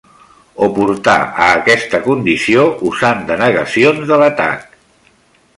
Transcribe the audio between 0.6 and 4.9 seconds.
O portar a aquesta condició usant denegacions de l'atac.